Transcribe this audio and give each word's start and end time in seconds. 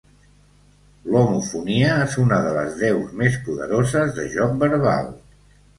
L'homofonia 1.15 1.91
és 2.07 2.17
una 2.25 2.41
de 2.49 2.57
les 2.57 2.75
deus 2.81 3.15
més 3.23 3.41
poderoses 3.47 4.19
de 4.19 4.29
joc 4.39 4.63
verbal. 4.67 5.19